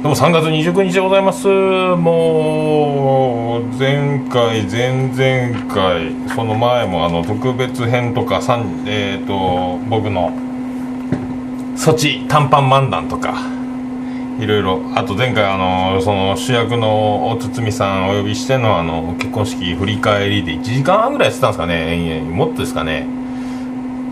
[0.00, 1.48] どうも3月29日でございます。
[1.48, 8.40] もう前回前々回その前もあの特別編とか
[8.86, 10.32] えっ、と僕の
[11.76, 13.34] ソチ短パン漫談とか
[14.38, 22.36] いろいろあと前回あのその主役のお堤さんお呼びしてのあの結婚式振り返りで1時間半ぐらいやってたんですかね延々。
[22.36, 23.17] もっとですかね。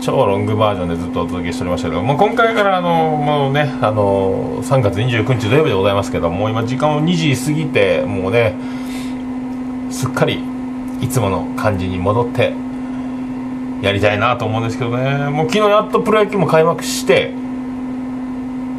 [0.01, 8.55] 超ロングバージョンでずっとお届けしておりましたけど、もう今回からあのもうねあの3月29日土曜日でございますけども今時間を2時過ぎてもうね
[9.89, 10.43] すっかり
[11.01, 12.53] いつもの感じに戻って
[13.81, 15.29] やりたいなと思うんですけどね。
[15.29, 17.33] もう昨日やっとプロ野球も開幕して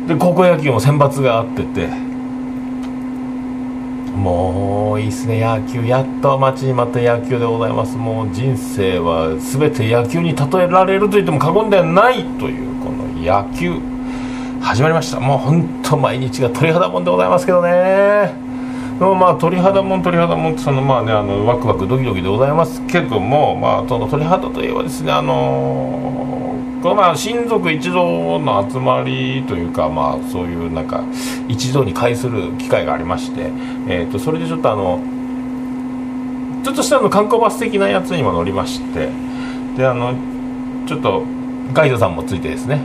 [0.06, 2.07] で高校野球も選抜があってて。
[4.18, 5.40] もういいっすね。
[5.40, 7.96] 野球やっと待ちに待った野球でございます。
[7.96, 13.78] もう人生は全て野球に例えられると言っても過言ではないというこの野球。
[14.60, 15.20] 始まりました。
[15.20, 18.32] もう本当毎日が鳥肌もんでございますけどね。
[18.98, 26.37] でもまあ鳥肌もん鳥肌もんってそのまあねあのワクワクドキドキでございますけどもまあその鳥肌といえばですねあの
[26.82, 31.04] このまあ親族一同の集まりというか、まあ、そういうなんか
[31.48, 33.50] 一堂に会する機会がありまして、
[33.88, 35.00] えー、とそれでちょっとあの
[36.62, 39.10] ちょっとしたの観光バス的なやつにも乗りまして
[39.76, 40.14] であの
[40.86, 41.24] ちょっと
[41.72, 42.80] ガイドさんもついてですね。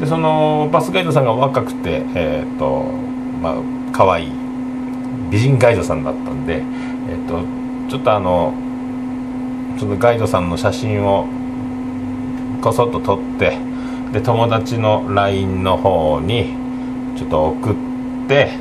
[0.00, 2.84] でそのバスガイドさんが若くてえっ、ー、と
[3.40, 3.54] まあ
[3.92, 4.32] 可愛い
[5.30, 7.42] 美人ガイドさんだったんでえっ、ー、と
[7.90, 8.54] ちょっとあの
[9.78, 11.26] そのガイドさんの写真を
[12.62, 13.58] こそっと撮って
[14.12, 16.54] で友達の LINE の方に
[17.16, 17.74] ちょっと送っ
[18.28, 18.56] て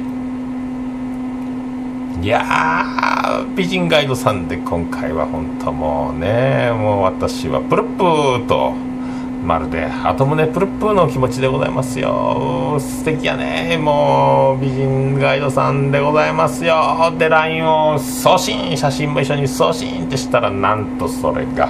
[2.21, 8.73] いやー美人ガイドさんで今回は本当もうねもう私はプルプーと
[9.43, 12.77] まるで後胸プルプーの気持ちでございますよ。
[12.79, 13.75] 素敵やね。
[13.77, 17.11] もう美人ガイドさんでございますよ。
[17.17, 21.69] で LINE を送信写真も一緒に送信ってしたらなんとそれが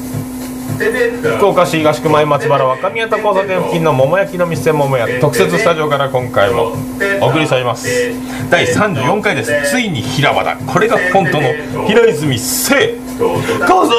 [1.37, 5.19] 福岡市東区前松原若宮田交差点付近の桃焼きの店桃屋。
[5.19, 6.73] 特設スタジオから今回も
[7.21, 7.87] お送りしております。
[8.49, 9.51] 第34回です。
[9.69, 10.57] ついに平和だ。
[10.57, 11.53] これが本当の
[11.85, 12.95] 平泉聖。
[13.19, 13.35] ど
[13.83, 13.93] うぞ。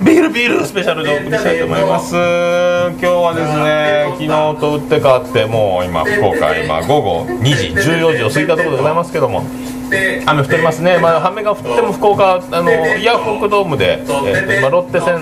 [0.00, 2.14] ビールビールスペシャルでお送りしたいと思います。
[2.14, 9.42] 今日はですね昨日と打って変わってもう今福岡今午後2時14時を過ぎたところでございますけども
[10.26, 15.20] 雨降ってますね、まあ、雨が降っても福岡あのヤフオクドームで、えーとまあ、ロッテ戦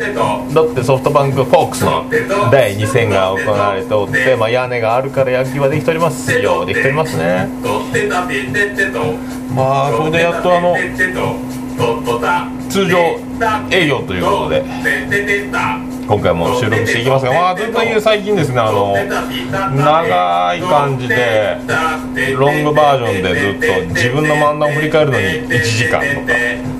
[0.54, 2.09] ロッテソフトバンクフォークスの
[2.50, 6.32] 第2戦が行われておって、まあ、屋根があるから野球はできております。
[6.32, 7.49] ようできておりますね。
[9.54, 10.77] まあそれでやっとあの
[12.69, 12.98] 通常
[13.71, 14.65] 営業ということで
[16.06, 21.56] 今回も収録していきますが、まあ、ずっと最近ですねあの長い感じで
[22.38, 26.26] ロングバージョンでずっと自分の漫談を振り返るのに1時間とか。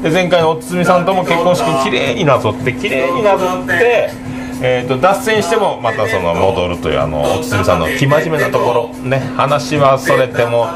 [0.03, 4.10] で前回のおつみさんとも結婚式きれいになぞってきれいになぞって
[4.62, 10.69] えーと、脱線してもまたその戻るというあのおつみさんの生真面目なところね話はそれても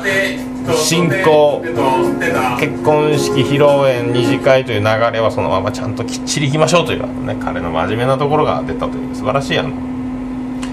[0.76, 1.62] 進行
[2.58, 9.70] 結婚式披露宴二次会という流れはそのままちゃんときっちりいきましょうというね彼の真面目なところが出たという素晴らしいあの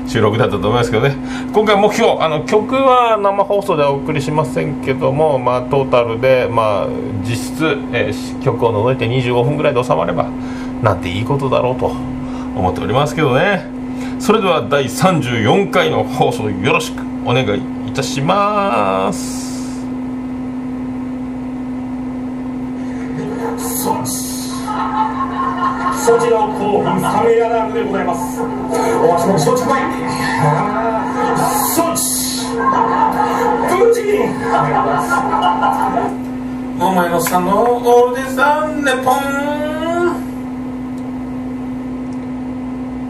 [0.07, 1.15] 収録だったと思いますけどね。
[1.53, 6.87] 今回目標あの曲は生放送ではお送りしませんけども、まあ、トータルで、まあ、
[7.23, 10.29] 実質、えー、曲を除いて25分ぐらいで収まれば
[10.81, 13.65] なんていいことだろうと思っておりますけどね。
[14.19, 19.46] それでは第34回の放送よろしくお願いいたします。
[26.07, 28.41] そちの興奮冷めやらぬでございます。
[28.41, 29.83] お待ちも承知ない
[31.75, 32.55] そち。
[32.55, 34.19] 無事に。
[36.79, 39.17] お前のさんのオールデザンネポン。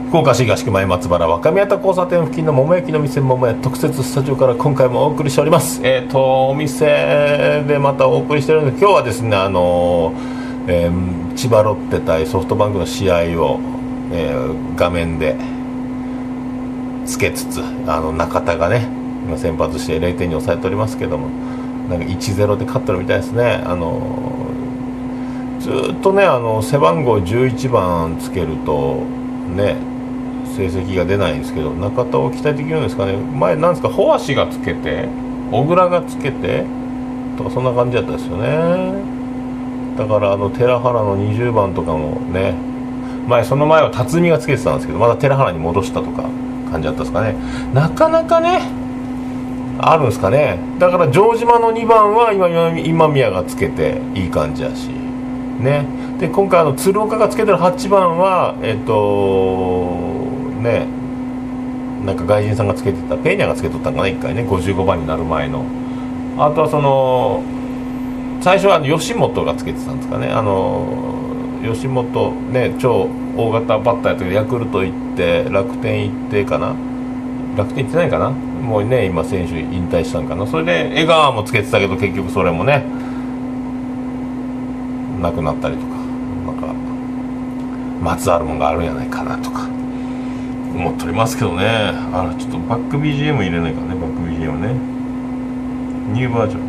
[0.07, 5.81] 福岡市東区前松原若宮田交差点付近の桃焼きの店桃屋特設スタジオから今回もお送りしております。
[5.83, 10.36] えっ、ー、とお店でまたお送りしてるんで今日はですねあのー、
[10.67, 13.59] えー千葉ロッテ対ソフトバンクの試合を、
[14.11, 15.35] えー、画面で
[17.05, 18.87] つけつつあの中田がね
[19.27, 21.29] 今先発して0点に抑えておりますけども
[21.89, 23.63] なんか1-0で勝ってるみたいですね。
[23.65, 24.27] あの
[25.59, 29.03] ずっとねあの背番号11番つけると
[29.55, 29.75] ね
[30.55, 33.15] 成績が出ないんですけど中田を期待できるんですかね。
[33.15, 35.07] 前なんですか穂足がつけて
[35.51, 36.65] 小倉がつけて
[37.37, 39.16] とかそんな感じだったですよね。
[39.97, 42.53] だからあの寺原の20番とかもね
[43.27, 46.29] 前その前は辰巳がつけてたんですけどまだ寺原に戻したとか
[46.71, 47.35] 感じだったんですかね。
[47.73, 48.61] なかなかね
[49.79, 50.59] あるんですかね。
[50.79, 52.47] だから城島の2番は今
[52.79, 54.89] 今宮がつけていい感じやし。
[55.59, 55.85] ね。
[56.19, 60.01] で今回あの鶴岡がつけてる8番はえっ、と
[60.61, 60.87] ね
[62.05, 64.43] なんか外人さんがつけてたペーニャがつけとったんかな1回ね。
[64.43, 65.65] 55番になる前の。
[66.37, 67.43] あとはその
[68.41, 70.27] 最初は吉本がつけてたんですかね。
[70.27, 70.85] あの
[71.63, 76.75] 吉本ね超大型バッターやったけどヤクルト行って楽天行ってかな。
[77.57, 78.29] 楽天行ってないかな。
[78.29, 80.45] もうね今選手引退したんかな。
[80.47, 82.85] それで江川もつけてたけど結局それもね
[85.21, 85.97] なくなったりとか。
[86.45, 86.73] なんか
[88.01, 89.67] 松あるもんがあるんやないかなとか
[90.73, 91.65] 思っておりますけどね。
[91.65, 93.99] あちょっとバック BGM 入れないからね。
[93.99, 94.73] バック BGM ね。
[96.13, 96.66] ニューバージョン。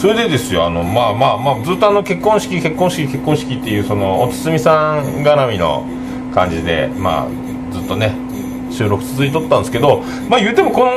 [0.00, 5.84] それでですよあのまあまあまあずっとあの結婚式結婚式結婚式っていうそのお堤さん絡みの
[6.32, 8.14] 感じでまあずっとね
[8.70, 10.92] 収録続いとったんですけどまあ言うてもこの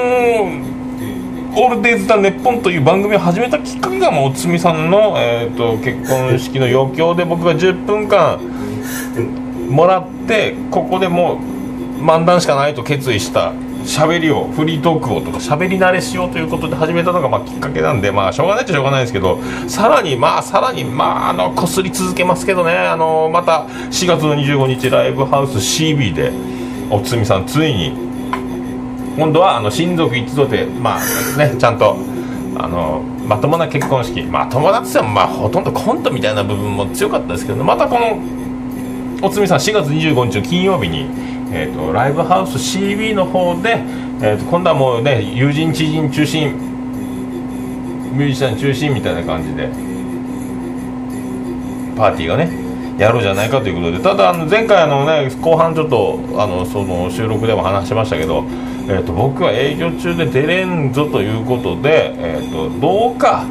[1.56, 8.40] 「オールデイズ・ザ・ネッポン」という番組を始めたきっかけがもうおつみさんの、えーと、結婚式の余興で僕が10分間
[9.70, 11.42] もらってここでも
[12.00, 13.52] う漫談しかないと決意した。
[13.83, 22.74] 喋りをフリートークをとか喋り慣れしようということで始めたのがまあきっかけなんでまあしょうがないっちゃしょうがないですけどさらにまあさらにまああのこすり続けますけどね。
[22.77, 26.31] あのまた4月の25日ライブハウス CB で
[26.89, 27.91] おつみさんついに
[29.18, 31.97] 今度はあの親族一同でまあねちゃんと
[32.56, 38.19] あのまともな結婚式まともだってもまあほとんどコントみたいな部分も強かったですけどまたこの
[39.25, 41.07] おつみさん4月25日の金曜日に
[41.56, 43.78] えーと、ライブハウス CB の方で、
[44.22, 46.52] えーと、今度はもうね友人知人中心
[48.12, 49.68] ミュージシャン中心みたいな感じで
[51.96, 52.50] パーティーがね
[52.98, 58.44] やろうじゃないかということでただあの前回の、ね、後半ちょっとあのその収録でも話しましたけど、
[58.88, 63.46] えーと、僕は営業中で出れんぞということで、えー、とどうか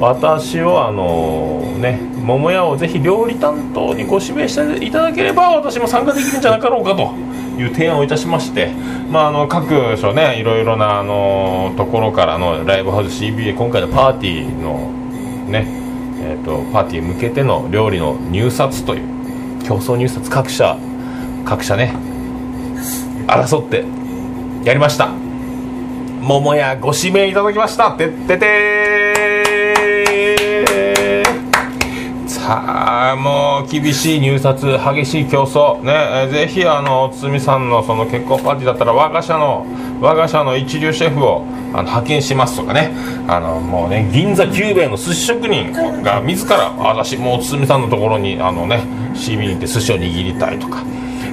[0.00, 7.27] 私をあのね桃屋をぜひ料理担当にご指名していただければ私も参加できるんじゃなかろうかと。
[7.58, 8.72] いう提案をいたしまして、
[9.10, 14.92] まあ、あの各所ねいろいろなあのところからのライブハウス CB で今回のパーティーの
[15.48, 15.78] ね
[16.20, 20.76] えーと、パーティー向けての料理の入札という競争入札各社
[21.44, 21.94] 各社ね
[23.26, 23.84] 争って
[24.64, 25.08] やりました。
[26.20, 27.92] 桃屋ご指名いただきました。
[27.92, 29.88] てってて
[32.26, 32.77] さあ
[33.16, 35.80] もう厳しい入札激しい競争。
[35.82, 35.92] ね、
[36.26, 39.66] えぜひあの堤さんのその結婚パーティーだったら我が社の
[40.00, 42.92] 我が社の一流シェフをあの派遣しますとかね。
[43.28, 45.72] あのもうね銀座久兵衛の寿司職人
[46.02, 48.84] が自ら私もう堤さんのところにあのね
[49.14, 50.82] CB に行って寿司を握りたいとか。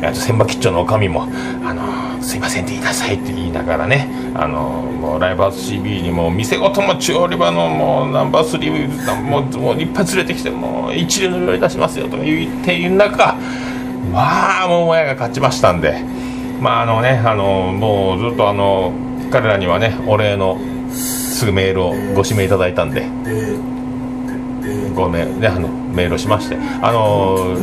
[0.02, 1.24] と千葉吉兆の女将も
[1.64, 13.36] あのすいませんって言いなさいって言いながらねあのもうライブハウス CB にも店ごとも中央売り場のもうナンバースリーもうもういっぱい連れてきてもう一流の料理出しますよとか言っていう中
[14.12, 16.04] まあ桃屋が勝ちましたんで
[16.60, 18.94] まああのねあのもうずっとあの
[19.32, 20.60] 彼らにはねお礼の
[20.92, 23.08] すぐメールをご指名いただいたんで
[24.96, 27.58] ごめんねあのメールをしましてあの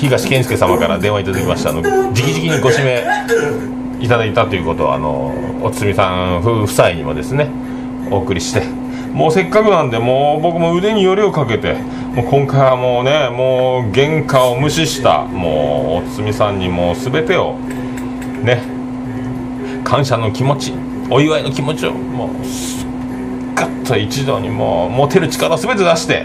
[0.00, 1.68] 東健介様から電話いただきました。
[1.68, 3.04] あの直々にご指名
[4.00, 7.50] いただいたということをあのおつみさん夫婦妻にもですね
[8.10, 8.62] お送りして。
[9.12, 11.74] もうせっかくなんでもう僕も腕によりをかけて
[12.14, 18.62] もう今回はもうねもう原価を無視したもうおつみさんにもう全てをね
[19.82, 20.72] 感謝の気持ち
[21.10, 22.28] お祝いの気持ちをもう
[23.56, 26.24] ガッと一度にもう持てる力を全て出して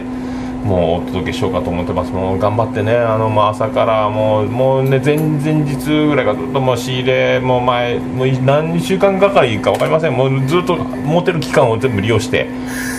[0.66, 2.12] もうお届けしようかと思ってます。
[2.12, 2.98] もう頑張ってね。
[2.98, 10.14] あの、まあ、朝からもうもうね前々日ぐらいからずっともう仕入れもう前もう何週間がかりか分かりません。
[10.14, 12.50] もうずっと持てる期間を全部利用して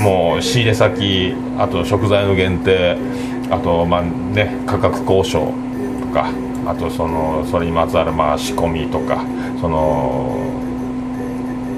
[0.01, 2.97] もう仕入れ先あと食材の限定
[3.51, 5.53] あとまあね価格交渉
[6.01, 6.31] とか
[6.67, 9.25] あとそのそれにまつわるまあ仕込みとか
[9.61, 10.39] その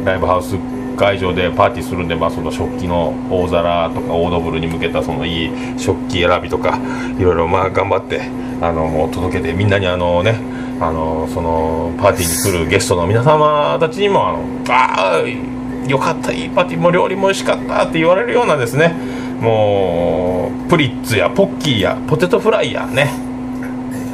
[0.04, 0.56] ライブハウス
[0.98, 6.78] 会場でパーティーするんで、まあ、その食器の大皿とかオードブルに向けたそのいい食器選びとか
[7.18, 8.22] いろいろまあ頑張って
[8.60, 10.40] あのもう届けてみんなにあのね
[10.80, 15.22] あのそのパーティーに来るゲストの皆様たちにもあのあ
[15.88, 18.94] よかったいいパーティーも料理も美味しかったって言われるようなですね
[19.40, 23.10] もうプリッツやポッキーやポテトフライやね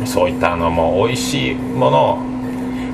[0.06, 2.18] そういったあのもう美味しいもの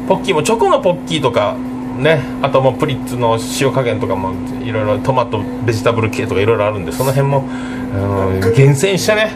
[0.08, 1.56] ポッキーもチョコのポッキーとか
[2.00, 7.48] ねあともうプリッツの塩加減とかもいろいろトマトベジタブル系とかいろいろあるんでその辺も、
[7.94, 9.32] うん、厳選してね。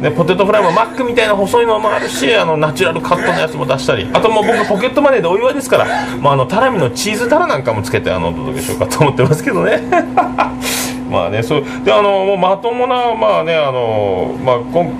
[0.00, 4.08] でポテトフライもマックみたいな細いのもあるしあのナチュラルカットのやつも出したり。
[4.12, 9.82] あともう僕ポケットマネーでお祝いですからもうあのタラミのチーズタラなんかもつけてあのお届けしようかと思ってますけどね
[11.10, 14.58] まあね、そうであのもうまともな、まあねあのまあ、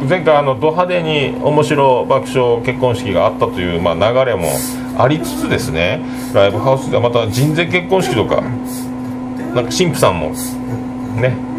[0.09, 4.49] 前回あのド派手に面白爆笑結婚式があったという、まあ、流れも
[4.99, 6.03] ありつつですね
[6.35, 10.31] ライブハウスでまた人前結婚式とかなんか神父さんも
[11.21, 11.50] ね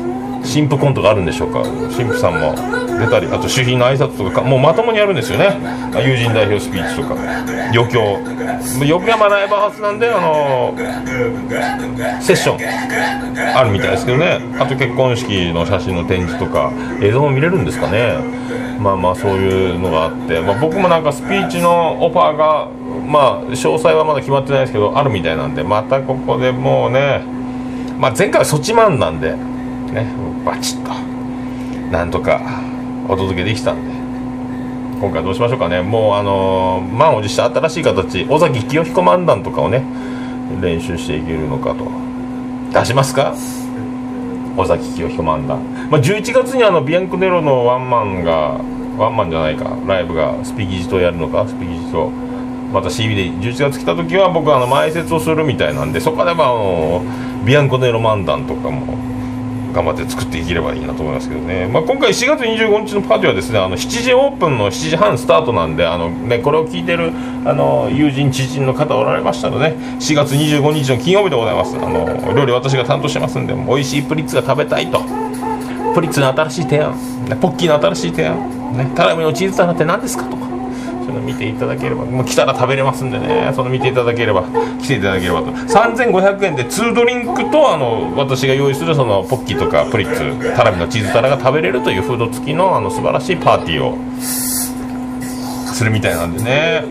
[0.44, 1.64] 神父コントがあるんでしょうか？
[1.64, 2.56] 神父さんも。
[3.02, 5.58] 出たりあと主賓の挨拶とかもうまともにやるんですよね。
[6.06, 7.16] 友人代表スピーチとか。
[7.74, 8.20] 余興。
[8.86, 10.76] 横山ライブハウスなんであの
[12.22, 13.58] セッション。
[13.58, 14.40] あるみたいですけどね。
[14.60, 16.72] あと結婚式の写真の展示とか
[17.02, 18.18] 映像も見れるんですかね。
[18.80, 22.68] まあまあそういうのがあって、まあ、僕もなんかスピーチのオファーが
[23.08, 27.24] まあ詳細はまだ決まってないですけどあるみたいなんでまたここでもうね。
[27.98, 29.36] まあ、前回はソチマンなんで。
[29.92, 30.08] ね。
[30.46, 30.92] バチッと。
[31.92, 32.42] なんとか
[33.08, 33.92] お届けできたんで。
[35.02, 35.82] 今回どうしましょうかね。
[35.82, 38.26] もうあのー、満を持して新しい形。
[38.30, 39.84] 尾崎清彦漫談とかをね
[40.62, 41.86] 練習していけるのかと。
[42.72, 43.36] 出しますか？
[44.58, 48.60] 尾崎清彦漫談、まあ、11月にあのビアンコネロのワンマンが
[48.98, 49.76] ワンマンじゃないか。
[49.88, 51.48] ライブがスピギジとやるのか？
[51.48, 52.12] スピギジと。
[52.72, 57.02] また CB で11月来た時は僕あの前説をするみたいなんでそこでまああの
[57.44, 58.96] ビアンコネロ漫談とかも
[59.72, 67.12] 頑張って作っていければいいなと思いますけどね、まあ、今回4月25日のパーティーはですねあの7時オープンの7時半スタートなんであの、ね、これを聞いてる
[67.46, 71.76] あの友人知人の方おられましたので、ね、4月25日の金曜日でございます。
[71.76, 75.02] あの料理私が担当してますんで美味しいプリッツが食べたいと。
[75.94, 76.94] プリッツの新しい提案。
[77.42, 80.36] ポッキーの新しい提案、ね、タラミのチーズタラって何ですかと。
[80.38, 80.51] か
[81.12, 82.06] いうの見ていただければ。
[82.06, 83.52] もう来たら食べれますんでね。
[83.56, 84.44] その見ていただければ。
[84.82, 85.52] 来ていただければと。
[85.52, 93.98] 3500円で2ドリンクとあの私が用意するそのポッキーとかプリッツタラミのチーズタラが食べれるというフード付きのあの素晴らしいパーティーを。
[95.82, 96.84] するみたいなんでね。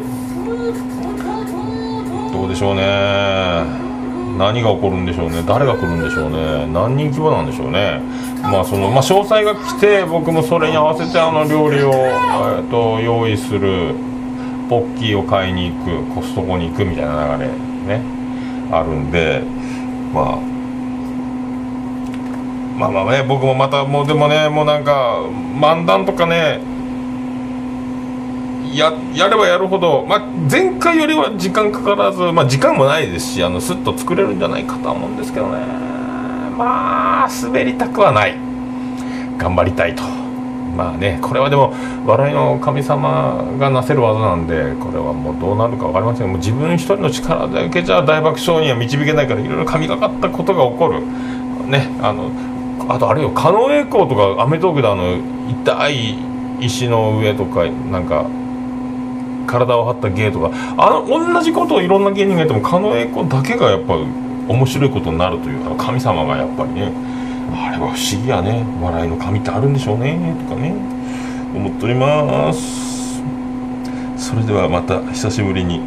[2.33, 2.83] どうでしょうね。
[4.37, 5.45] 何が起こるんでしょうね。
[5.47, 6.67] 誰が来るんでしょうね。
[6.73, 8.01] 何人規模なんでしょうね。
[8.43, 13.95] まあその、まあ、詳細が来て僕もそれに合わせてあの料理を、えー、と用意する。
[14.71, 18.03] ポッキーを買いに行くコストコに行くみたいな流れね
[18.71, 19.43] あるんで
[20.15, 20.37] まあ
[22.79, 25.23] まあまあね僕もまたもうでもねもうなんか
[25.59, 26.61] 漫談とかね
[28.73, 35.59] ややればやるほど、まあ、前回よりは時間かからず、まあ、時間もないですしあのスッと作れるんじゃないかとは思うんですけどね。
[36.57, 38.37] まあ滑りたくはない。
[39.37, 40.20] 頑張りたいと。
[40.81, 41.75] まあねこれはでも
[42.07, 46.29] 笑いの神様がなせる技なんでこれはもうどうなるか分かりません。
[46.29, 51.01] もう自分一人の力だけじゃ大爆笑には導けないからいろいろ神がかったことが起こる。
[51.69, 52.31] ねあの
[52.89, 55.19] あとあれよ狩野英孝とか『アメトーーク』であの
[55.49, 56.17] 痛い
[56.61, 58.25] 石の上とかなんか
[59.47, 63.95] 体を張った芸とかあの同じことをいろんな芸人がやっても狩野英孝だけがやっぱ
[64.49, 67.20] 面白いことになるというあの神様がやっぱりね。
[67.53, 68.65] あれは不思議やね。
[68.81, 70.35] 笑いの神ってあるんでしょうね。
[70.49, 70.75] とかね。
[71.55, 73.23] 思っております。
[74.17, 75.81] それではまた久しぶりに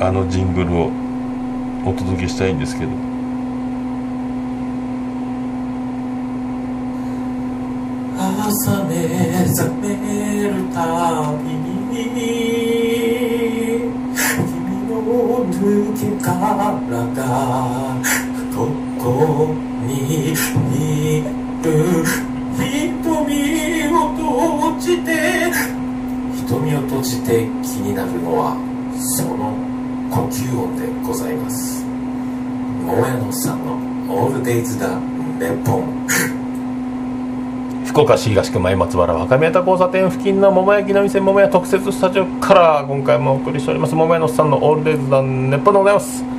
[0.00, 0.90] あのジングルを
[1.86, 2.90] お届けしたいんですけど。
[8.16, 8.94] 朝目
[9.56, 9.88] 覚め
[10.48, 11.74] るたびに
[14.36, 14.94] 君の
[15.46, 15.54] 抜
[15.98, 16.36] け殻
[17.14, 17.22] が
[18.54, 18.56] ど
[19.02, 19.54] こ
[20.04, 20.30] い
[21.62, 22.04] る
[22.84, 25.50] 瞳を閉じて
[26.46, 28.56] 瞳を閉じて気になるのは
[29.00, 29.56] その
[30.10, 31.84] 呼吸音でございます
[32.84, 33.72] 桃屋のさんの
[34.14, 35.00] 「オールデイズ・だ
[35.38, 36.06] ネポン」
[37.86, 46.33] 福岡市東区前松原若宮田交差点付近の桃焼きの店桃屋特設スタジオから今回もお送りしております桃屋のさんのオールデイズだネッポでございます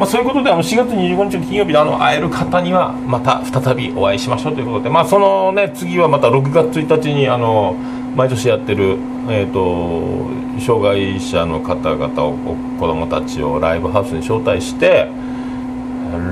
[0.00, 7.74] まあ、そういうことであの4月25日の金曜日であの会える方にはまた再びお会いしましょうということで、まあ、そのね次はまた6月1日にあの
[8.16, 8.96] 毎年やってる、
[9.28, 12.32] えーと、障害者の方々を
[12.78, 15.06] 子供たちをライブハウスに招待して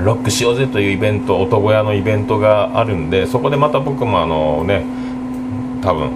[0.03, 4.83] ロックしようぜというイベント男屋のイベントがあるんでそこでまた僕もあのね
[5.83, 6.09] 多分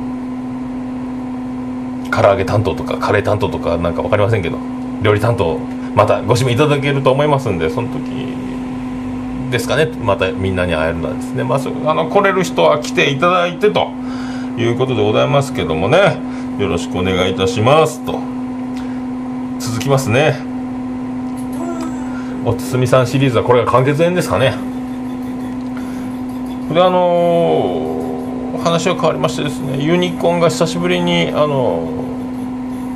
[2.10, 4.57] 唐揚げ担当とかカレー担当とかなんか分かりませんけど
[5.03, 5.60] 料理担当
[5.96, 8.34] またご指名いただけると思いますんでその時
[9.52, 9.86] ですかね。
[9.86, 11.44] またみんなに会えるのはですね。
[11.44, 13.92] まずあの来れる人は来ていただいてと
[14.58, 16.18] いうことでございますけどもね。
[16.58, 18.04] よろしくお願いいたします。
[18.06, 18.20] と。
[19.60, 20.40] 続きますね。
[22.46, 24.56] おつすみさんシリーズはこれが完結編ですかね。
[26.74, 31.88] であのー、話は変わりましてですねユニコーンが久しぶりにあの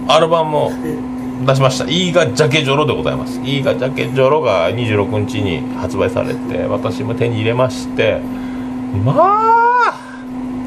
[0.08, 0.72] ー、アルバムを
[1.46, 8.20] 出しました「いいがジャケジョロ」でございます「いいがジャケジョロ」が26日に発売されて私も手に入れまして
[9.06, 10.00] まあ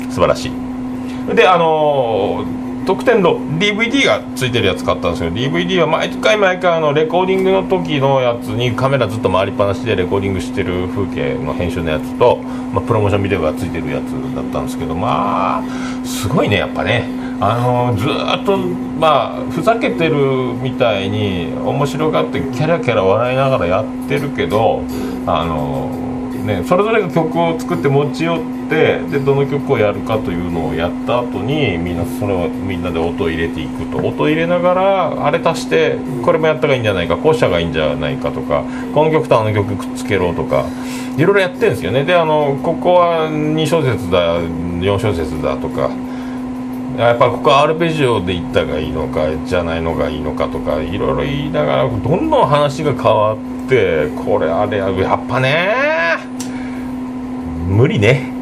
[0.09, 1.35] 素晴らしい。
[1.35, 12.39] であのー特典の DVD がついてるやつ買ったんですけど DVD は毎回毎回あのレコーディングの時のやつにカメラずっと回りっぱなしでレコーディングしてる風景の編集のやつと、
[12.73, 15.63] まあ、プロモーションビデオがついてるやつだったんですけどまあ
[16.05, 17.20] すごいねやっぱね。
[17.41, 20.17] あのずっとまあふざけてる
[20.63, 24.83] みたいに面白がってキャラキャラ笑いながらやってるけど
[25.27, 25.91] あの
[26.41, 33.99] ね、それぞれが曲を作って持ち寄ってでどの曲をやるかというのをやった後にみんなそれをみんなで音を入れていくと。
[33.99, 40.65] 音を入れながらあれ足してこれもやった方がいいんじゃないかこうした方がいいんじゃないかとかこの曲とあの曲くっつけろとか
[41.17, 42.05] いろいろやってるんですよね。
[42.05, 45.91] であのここは2小節だ4小節だとか
[46.97, 55.75] やっぱここアルペジオでいったがいいのかじゃないのがいいのかとかいろいろ言いながらどんどん話が変わってこれあれやっぱね
[57.67, 58.33] 無理ね。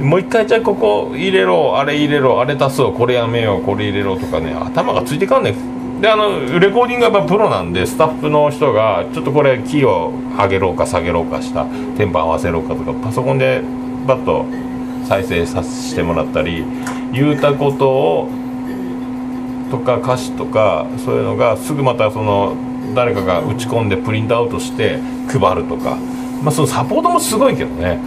[0.00, 5.54] もう一回じゃあここ入れろあれ入れろあれ足そうこれやめようこれ入れろとかね頭がついてかんね
[6.00, 13.62] であのレコーディングはやっぱプロなんでスタッフの人がちょっとこれキーを上げろうか下げろうかしたテンポ合わせろうかとかパソコンで
[14.06, 14.46] バッと
[15.06, 16.64] 再生させてもらったり
[17.12, 18.28] 言うたことを
[19.70, 22.54] とか歌詞とかそういうのがすぐまたその
[22.94, 25.96] 誰かが打ち込んでプリントアウトして配るとか。
[26.42, 27.98] まあそのサポートもすごいけどね。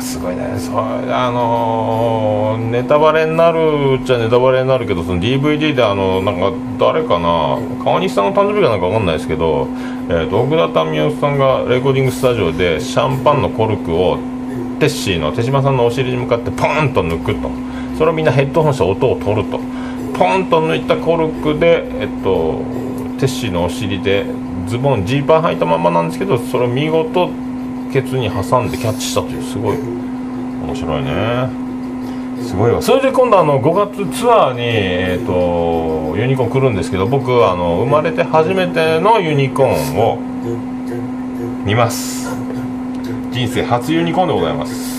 [0.00, 9.68] すごいねそあのー、ネタバレになるっちゃネタバレになるけどその DVD であのなんか誰かな川西さんの誕生日かなんか分かんないですけど、
[10.08, 14.18] えーと、奥田民生さんがレコーディングスタジオでシャンパンのコルクを
[14.78, 17.50] テッシーの手島さんのお尻に向かってポンと抜くと。
[17.96, 19.60] それをみんなヘッドホンして音を取ると。
[20.18, 22.60] ポンと抜いたコルクでえっと
[23.18, 24.26] テッシーのお尻で
[24.66, 27.30] ズボンジーパン履いたままなんですけどそれを見事
[27.92, 31.68] ケツに挟んでキャッチしたというすごい面白いね。
[32.42, 32.80] すごいわ。
[32.80, 40.18] それで今度あの5月ツアーに、えーと、ユニコーン来るんですけど僕あの生まれて初めてのユニコーンを
[41.64, 42.27] 見ます
[43.38, 44.98] 人生初ユニコーンでございます。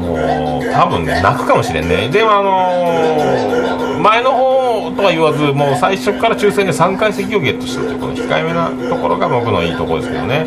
[0.00, 2.08] もう多分ね泣くかもしれんね。
[2.08, 10.46] でもあのー、前の方とは言わずもう最初から抽選で3回席をゲットしたというこの控えめなところが僕のいいところですけどね。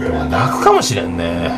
[0.00, 1.50] でも泣くかもしれんね。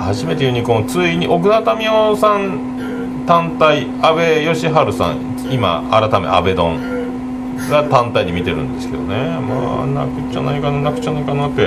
[0.00, 5.18] 初めてユニコーンついに奥田民生さん単体阿部義晴さん
[5.52, 6.99] 今改め ABEDON
[7.68, 9.38] が単体に見てるんですけどね。
[9.40, 11.62] まあ泣くじゃないかな泣くんじゃないかなって。
[11.62, 11.66] い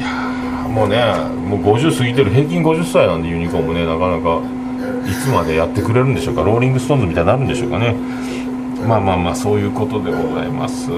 [0.00, 1.14] やもうね
[1.48, 4.40] もう50過ぎてる平均50歳なんでユニコーンもねなかなか
[5.08, 6.42] いつまでやってくれるんでしょうか。
[6.42, 7.94] ローリング・ストーンズみたいになるんでしょうかね。
[8.86, 10.90] まあまあまあそういうことでございます。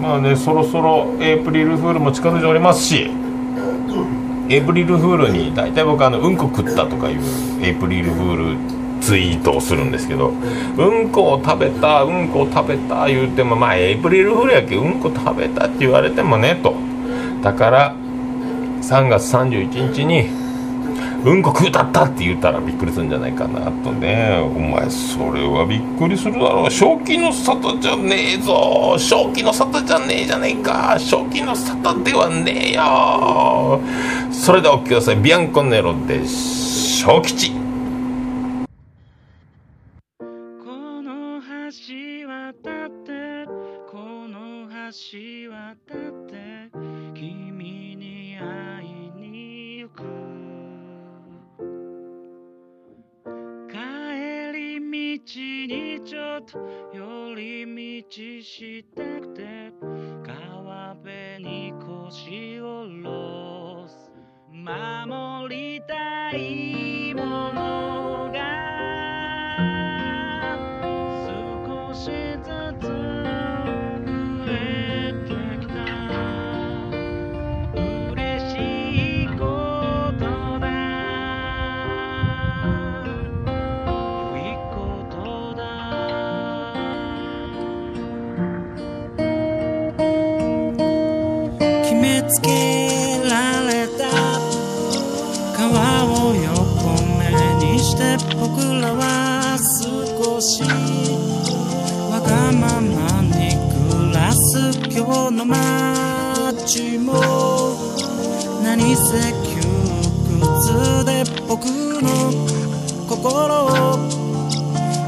[0.00, 3.10] まあねそろそろエイプリルフールも近づいておりますし
[4.48, 7.20] エイプリルフールに大体僕あのうんこ食ったとかいう
[7.62, 8.56] エイプリルフール
[9.00, 10.28] ツイートをするんですけど
[10.76, 16.74] うんこを食べたうんこを食べた言うてもまあエイプリルフールやけうんこ食べたって言われてもねと。
[17.42, 17.94] だから
[18.82, 20.28] 3月31日に
[21.24, 24.38] うんこ食うたったって言ったらびっくりするんじゃないかなとね。
[24.42, 26.70] お前それはびっくりするだろう。
[26.70, 28.96] 正気の沙汰じゃねえぞ。
[28.98, 30.96] 正気の沙汰じゃねえじゃねえか。
[30.98, 33.80] 正気の沙汰ではねえよ。
[34.32, 35.16] それではお聞きください。
[35.16, 37.52] ビアンコネロで小吉
[41.70, 43.46] 橋渡って
[43.88, 46.29] この橋渡って。
[102.52, 107.14] ままに暮らす今日の街も
[108.62, 109.60] 何せ窮
[110.40, 111.66] 屈で僕
[112.02, 112.06] の
[113.08, 113.68] 心を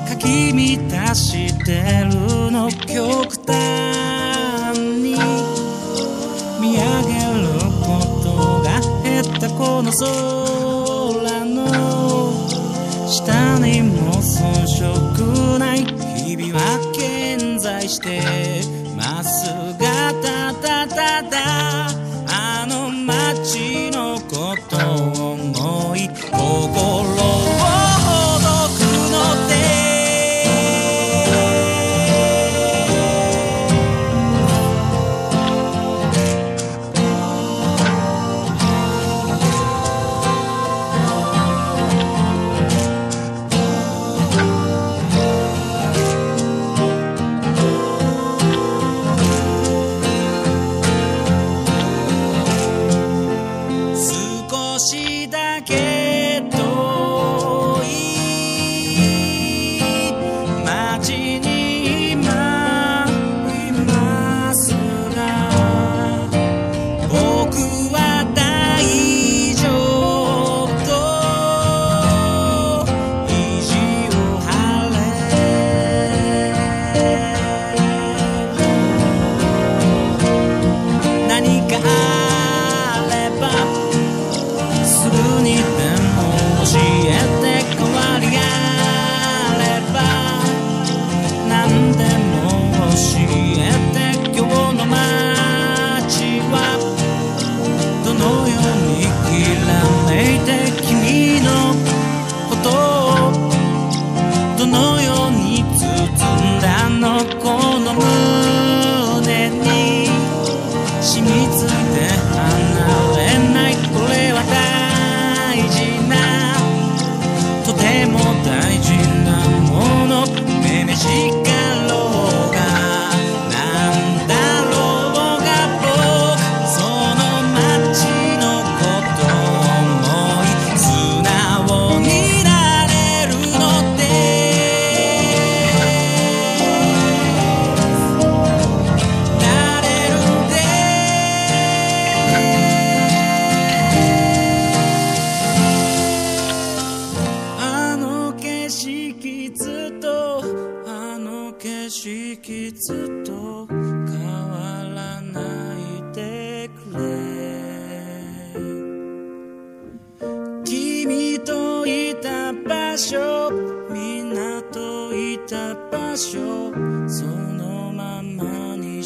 [0.08, 5.16] かき乱してるの極端に
[6.60, 7.48] 見上げる
[7.82, 7.88] こ
[8.22, 10.51] とが減ったこの空
[18.00, 18.81] 健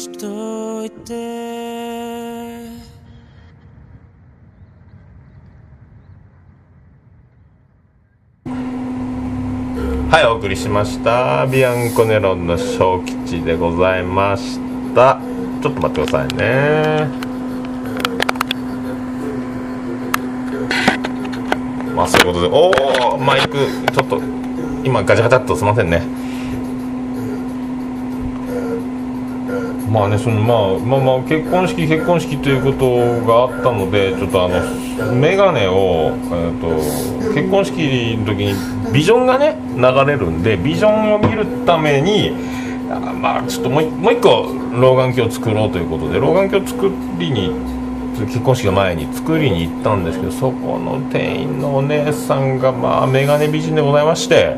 [0.07, 1.13] しといて。
[10.09, 11.45] はいお送りしました。
[11.47, 14.59] ビアンコネロンの小吉でございまし
[14.95, 15.19] た。
[15.61, 17.09] ちょっと待ってくださいね。
[21.93, 22.47] まあそういうことで。
[22.47, 23.57] おおマイク
[23.91, 24.21] ちょっと
[24.85, 26.26] 今ガチャガチャっとすいませんね。
[29.89, 34.59] まあねそのまあまあまあ結婚式結婚式ということがあったのでちょっとあの
[35.15, 42.31] 眼鏡を、えー、と結婚式の時にビジョンがね流れるんでビジョンを見るために
[42.89, 47.51] あまあちょっともうもう一個老眼鏡を作ろうということで老眼鏡を作りに
[48.25, 54.57] 結婚式の前に作りに行ったんですけどそこの店員のお姉さんがまあ眼鏡美人でございまして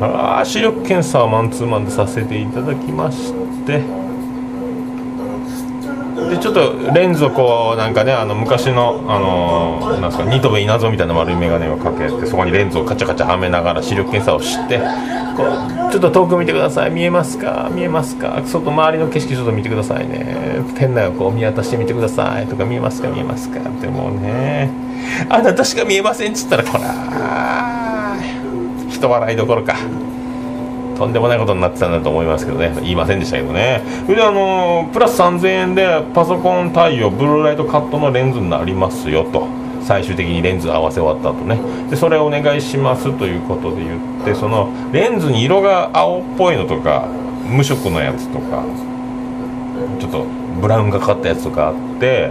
[0.00, 3.37] あ視力検査をマンツーマンでさせていただきまして
[3.68, 3.82] で
[6.38, 14.80] ちょっとレンズをこうなんかねあの昔のあのーなんすかニトベ稲造みたいな丸い眼鏡をかけてそこにレンズをカチャカチャはめながら視力検査をして
[15.36, 16.90] こうちょっと遠く見てください。
[16.90, 17.70] 見えますか？
[17.72, 18.42] 見えますか？
[18.44, 20.64] 外周りの景色ちょっと見てくださいね。
[20.76, 22.46] 店内をこう見渡してみてください。
[22.46, 23.08] とか見えますか？
[23.08, 23.60] 見えますか？
[23.60, 24.70] ってもうね。
[25.30, 28.16] あなたしか見えませんっつったらこら
[28.90, 29.76] 人笑いどころか。
[30.98, 32.72] とんでもないことになってたんだと思いますけどね。
[32.82, 33.82] 言いませんでしたけどね。
[34.04, 39.46] それであのプラス3000円でパソコン対応ブルーライトカットのレンズになりますよと。
[39.84, 41.58] 最終的にレンズ合わせ終わった後ね。
[41.88, 47.08] でそれお願いしますということで言ってそのレンズに色が青っぽいのとか
[47.46, 48.64] 無色のやつとか
[49.98, 50.26] ちょっと
[50.60, 52.30] ブラウンがかったやつとかあって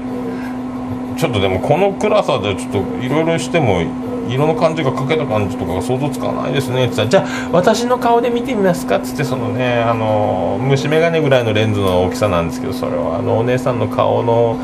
[1.18, 3.82] ちょっとでもこの暗さでちょっといろいろしても
[4.28, 6.86] 色の感じがかけた感じとかが想像つかないですね。
[6.86, 8.98] って言ったらじゃあ私の顔で見てみますか？
[8.98, 14.58] っつってそのねあの虫眼鏡ぐらいのレンズの大きさなんですけどそれはあのお姉さんの顔の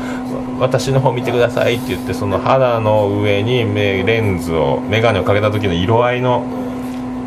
[0.60, 6.44] 私の方見てくださいって言ってその肌の上に目レンズを眼鏡をかけた時の色合いの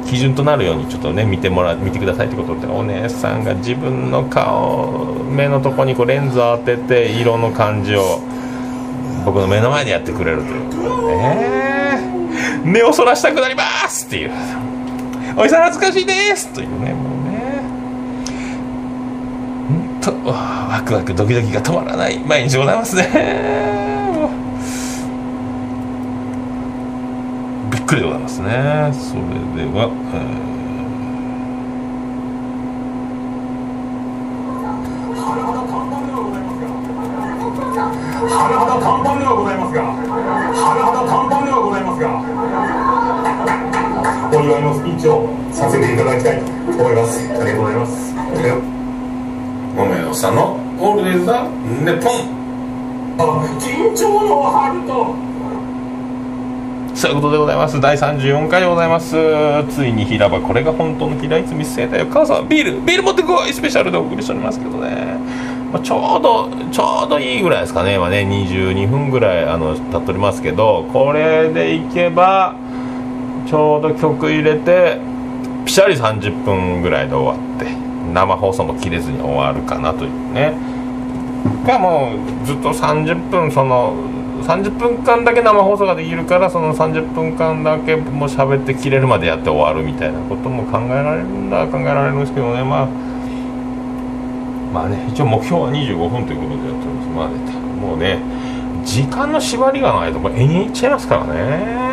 [0.06, 8.22] 基準となるようにちょっとね見てもら見てくださいってことでお姉さんが自分の顔目のとこにこうレンズを当てて色の感じを
[9.26, 11.57] 僕の目の前でやってくれるというね。
[12.68, 14.32] 目をそらしたくなりますっていう。
[15.38, 17.38] おじさん恥ずかしいですというねもうね。
[19.98, 23.08] んとワクワクドキドキが止まらない毎日でございますね。
[27.72, 28.48] びっくりでございますね。
[28.92, 29.22] それ
[29.64, 30.48] では、えー。
[38.28, 40.07] 甚だ短パンではございますが。
[40.98, 42.10] 甚だ短パンではございますが
[44.34, 46.46] お祝いのスピーチをさせていただきたいと
[46.84, 47.30] 思います。
[47.30, 48.14] ありがとうございます。
[49.76, 51.44] 桃屋さんの「オールデイズ・ザ・
[51.86, 52.14] ネポン」
[53.20, 53.24] あ
[53.60, 55.16] 緊張の春と。
[56.96, 57.80] そういうことでございます。
[57.80, 59.16] 第34回でございます。
[59.70, 63.54] ついに平場これが本当の平泉聖だよ母さんビールビール持ってこい。
[63.54, 65.16] スペシャルでお送りしておりますけどね、
[65.72, 67.96] まあ、ちょうどちょうどいいぐらいですかね。
[67.96, 72.56] 今ね22分ぐらいあの経っておりますけどこれでいけば
[73.48, 74.98] ちょうど曲入れて
[75.66, 77.66] ピシャリ30分ぐらいで終わって
[78.14, 80.54] 生放送も切れずに終わるかなというね。
[81.66, 83.96] がもうずっと30分その
[84.44, 92.64] 30分間だけ生放送ができるからその30分間だけもう喋って切れるまでやって終わるみたいなことも考えられるんだ考えられるんですけどね。
[92.64, 93.07] まあ
[94.78, 97.10] まあね一応目標は25分ということでやっております。
[97.10, 97.36] まあね
[97.82, 98.20] もうね
[98.86, 101.88] 時間の縛りがないともう延々いっちゃいますからね。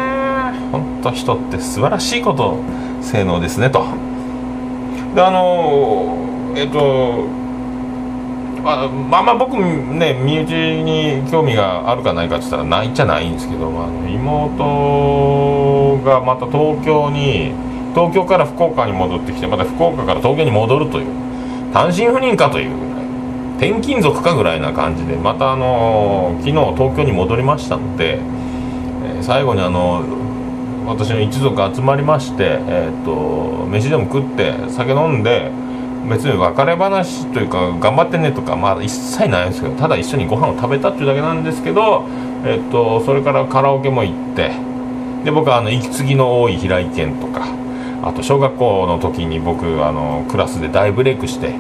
[0.71, 2.59] 本当人って素晴らしいこと
[3.01, 3.87] 性能ですねと。
[5.15, 6.19] であの
[6.55, 7.25] えっと
[8.63, 10.51] まあ、まあまあ僕ね身内
[10.83, 17.53] に興味があるかないかって言ったらないっちゃないんですけど、まあ、妹がまた東京に
[17.95, 21.25] 東京から福岡に戻ってきてまた福岡から東京に戻るという。
[21.75, 23.05] 単身赴任かというぐらい
[23.59, 28.21] 転勤族かぐらいな感じでまたあの昨日東京に戻りましたので、
[29.03, 30.05] え最後にあの
[30.87, 35.51] 私の一族集まりまして、えー、と飯でも食って酒飲んで
[36.09, 42.07] 別に別れ話というか頑張ってねとかまだ一切ないんですけどただ一緒にご飯を食べたっていうだけなんですけど、
[42.45, 44.53] えっとそれからカラオケも行って
[45.25, 47.64] で僕はあの息継ぎの多い平井堅とか
[48.05, 51.55] あと小学校の時に僕あのクラスで大ブレイクして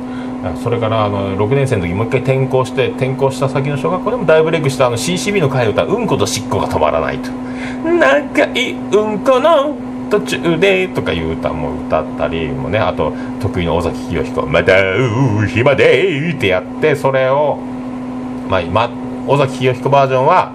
[0.62, 7.30] それからあの6年生の時もう一回転校して転校した先の小学校でも大ブレイクしたあの CCB の替え歌「うんことしっこが止まらない」と
[7.88, 9.74] 「長いうんこの
[10.10, 17.58] 途中で」とかいう歌も歌ったりもねあと得意の尾崎清彦「またう暇で」ってやってそれを
[18.50, 18.90] まあ、ま、
[19.26, 20.52] 尾崎清彦バージョンは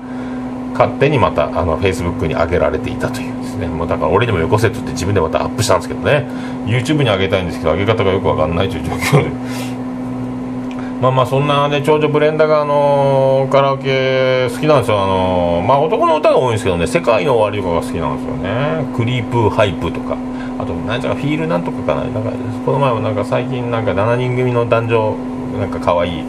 [0.73, 3.38] 勝手にまたあのフェイスブックに上げられていたという。
[3.59, 3.67] ね。
[3.67, 6.27] もうだから俺にもよこせって言って自分でまたアップしたんですけどね。
[6.65, 9.29] YouTube に上げたいんですけど上げ方がよくわかんないという状況で。
[11.01, 15.01] まあまあそんなね長女ブレンダーがあのカラオケ好きなんですよ。
[15.01, 18.85] あのまあ男の歌が多いんですけどね世界の終わりとかが好きなんですよね。
[18.95, 20.17] クリープハイプとか。
[20.59, 22.01] あと何かフィールなんとかかな。
[22.01, 22.31] なんか
[22.65, 25.15] この前もなんか最近なんか7人組の男女
[25.57, 26.23] なんか可愛い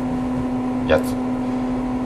[0.86, 1.14] やつ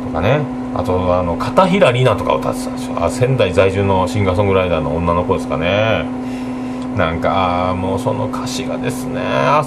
[0.06, 0.63] とかね。
[0.76, 6.04] あとあの片平里奈とか歌ってたですよあ仙台在住のシンガーソングライターの女の子ですかね。
[6.96, 9.20] なんかあーもうその歌詞がですね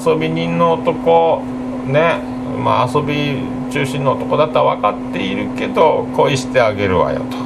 [0.05, 1.43] 遊び人の男
[1.85, 2.19] ね。
[2.63, 3.41] まあ遊び
[3.71, 7.37] 中心の男だったら分かっているけど恋してあげるわよと。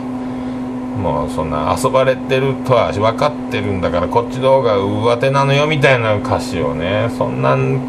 [0.97, 7.09] もうそんな遊ばれてるとは分かってるんだからこっちの方が上手なのよみたいな歌詞をね。
[7.17, 7.79] そんなん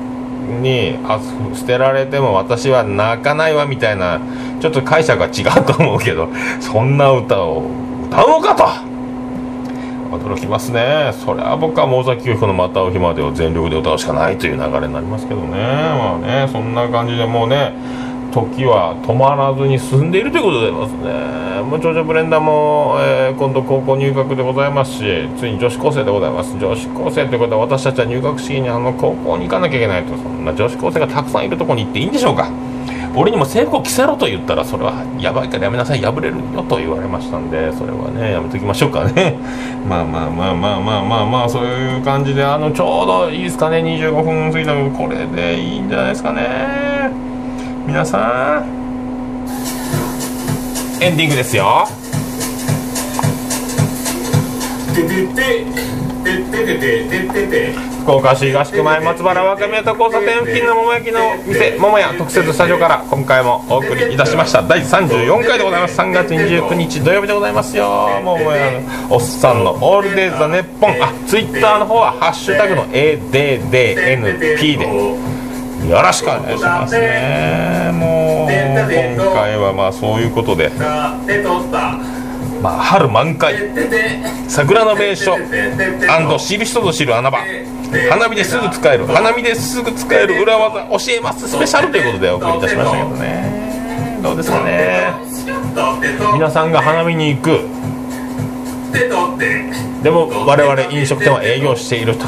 [0.43, 0.99] に
[1.55, 4.21] 捨てられても私は泣かないわみたいな
[4.61, 6.29] ちょっと解釈が違うと思うけど
[6.61, 7.65] そんな歌を
[8.07, 8.93] 歌うのかと。
[10.13, 11.13] 驚きますね。
[11.25, 15.57] それは僕は毛崎清彦の「またお日まで」を全力で歌うしかないという流れになりますけどね。
[15.57, 17.73] まあねそんな感じでもうね
[18.33, 21.63] 時は止まらずに進んでいるということでございますね。
[21.63, 26.53] もう長女ブレンダーも、えー今度高校入学でございますしついに女子高生でございます。
[26.59, 32.51] 女子高生ということは私たちは入学式にあの高校に行かなきゃいけないとそんな女子高生がたくさんいるとこに行っていいんでしょうか。
[33.15, 39.37] 俺にも制服を着せろと言ったらそれはやばいからやめなさい破れるよと言われましたんでそれはねやめときましょうかね。
[39.87, 47.22] まあまあまあまあまあまあまあそういう感じであのちょうどいいですかね25分過ぎたのこれでいいんじゃないですかね。
[47.87, 48.65] 皆さん。
[51.01, 51.89] エンディングですよ。
[58.03, 64.63] 福岡市東区前松原若宮と交差点付近の桃焼きの店桃屋特設スタジオから今回もお送りいたしました。
[64.63, 65.99] 第34回でございます。
[65.99, 68.21] 3月29日土曜日でございますよ。
[68.23, 71.03] 桃屋のおっさんのオールデイズ・ザ・ネッポン。
[71.03, 74.87] あツイッターの方は「ハッシュタグの #ADDNP」で
[75.89, 77.91] よろしくお願いしますね。
[77.93, 80.71] もう今回はまあそういうことで。
[82.63, 83.57] まあ春満開。
[84.49, 85.37] 桜の名所。
[86.39, 87.39] 知る人ぞ知る穴場。
[88.11, 89.07] 花見ですぐ使える。
[89.07, 90.87] 花見ですぐ使える裏技。
[90.89, 91.49] 教えます。
[91.49, 94.21] スペシャルということでお送りいたしましたけどね。
[94.23, 95.13] どうですかね。
[96.35, 97.59] 皆さんが花見に行く。
[100.03, 102.27] でも我々飲食店は営業していると。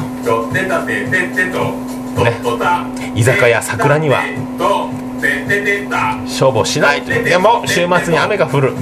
[2.14, 4.22] とてたてててとととた居酒屋桜には。
[6.24, 7.24] 勝負しないという。
[7.24, 8.74] でも週末に雨が降る。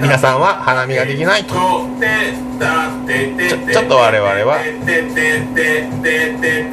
[0.00, 1.54] 皆さんは花見ができないと。
[1.54, 1.60] ちょ
[3.72, 4.58] ちょっと我々は。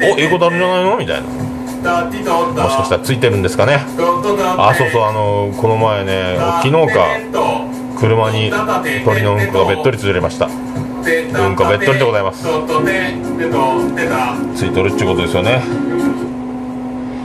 [0.02, 0.96] おいうことあるんじゃないの？
[0.96, 1.28] みたいな。
[1.28, 3.84] もしかしたらついてるんですかね。
[4.58, 7.06] あそうそうあのこの前ね昨日か。
[7.96, 8.50] 車に
[9.04, 10.46] 鳥のうんこがべっとりついてました。
[10.46, 12.44] うんこべっとりでございます。
[14.54, 15.62] ついとるっていうことですよね。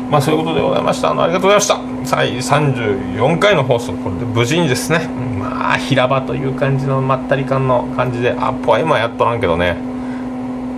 [0.10, 1.12] まあそういうことでございました。
[1.12, 2.16] あのありがとうございました。
[2.18, 3.94] 第34回の放送。
[3.94, 5.08] これで無事にですね。
[5.40, 8.36] まあ平場という感じのまったり感の感じで。
[8.38, 9.78] あポエマやっとらんけどね。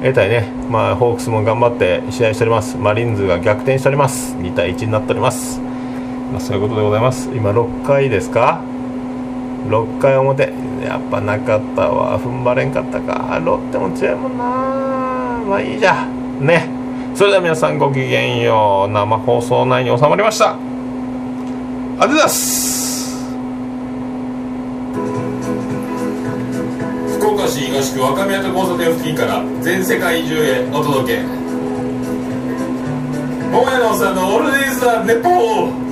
[0.04, 0.52] えたいね。
[0.70, 2.78] まあホークスも頑張って試合しております。
[2.78, 4.36] マリーンズが逆転しております。
[4.36, 5.60] 2対1になっております。
[6.32, 7.30] まあそういうことでございます。
[7.34, 8.62] 今6回ですか
[9.68, 10.54] 6回表。
[10.84, 12.20] やっぱなかったわ。
[12.20, 13.40] 踏ん張れんかったか。
[13.44, 14.44] ロッテも強いもんな。
[15.48, 16.46] まあいいじゃん。
[16.46, 16.70] ね。
[17.16, 18.92] それでは皆さんごきげんよう。
[18.92, 20.54] 生放送内に収まりました。
[20.54, 22.94] ありがとうございます。
[27.20, 31.22] 福岡市東区若宮と交差点付近から全世界中へお届け。
[33.52, 35.83] 桃屋のおっさんのオールディーズ・ザ・ネポー。